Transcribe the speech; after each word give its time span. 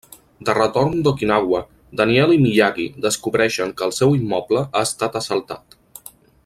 De 0.47 0.53
retorn 0.57 0.95
d'Okinawa, 1.07 1.59
Daniel 2.01 2.33
i 2.37 2.39
Miyagi 2.45 2.87
descobreixen 3.05 3.77
que 3.81 3.87
el 3.89 3.95
seu 4.01 4.19
immoble 4.23 4.65
ha 4.67 4.85
estat 4.91 5.21
assaltat. 5.21 5.81